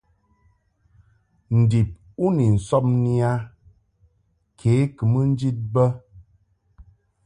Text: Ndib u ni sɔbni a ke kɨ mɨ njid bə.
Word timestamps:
Ndib 1.59 1.89
u 2.25 2.27
ni 2.35 2.45
sɔbni 2.67 3.13
a 3.29 3.31
ke 4.59 4.71
kɨ 4.95 5.03
mɨ 5.11 5.21
njid 5.31 5.57
bə. 5.73 5.83